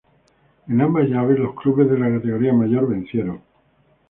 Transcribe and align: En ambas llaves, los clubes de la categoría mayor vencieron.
En 0.67 0.81
ambas 0.81 1.07
llaves, 1.07 1.37
los 1.37 1.53
clubes 1.53 1.87
de 1.87 1.95
la 1.99 2.09
categoría 2.09 2.51
mayor 2.53 2.89
vencieron. 2.89 3.43